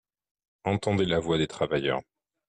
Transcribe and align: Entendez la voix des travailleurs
Entendez 0.63 1.05
la 1.05 1.19
voix 1.19 1.37
des 1.37 1.45
travailleurs 1.45 2.01